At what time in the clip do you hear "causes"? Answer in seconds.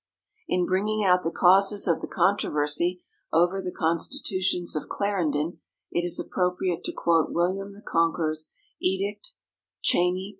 1.29-1.87